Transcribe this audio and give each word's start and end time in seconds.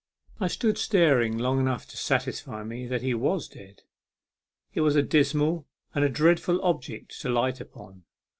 I 0.39 0.47
stood 0.47 0.79
staring 0.79 1.37
long 1.37 1.59
enough 1.59 1.87
to 1.89 1.95
satisfy 1.95 2.63
me 2.63 2.87
that 2.87 3.03
he 3.03 3.13
was 3.13 3.47
dead. 3.47 3.83
It 4.73 4.81
was 4.81 4.95
a 4.95 5.03
dismal 5.03 5.67
and 5.93 6.03
a 6.03 6.09
dreadful 6.09 6.59
object 6.63 7.21
to 7.21 7.29
light 7.29 7.59
upon. 7.61 8.05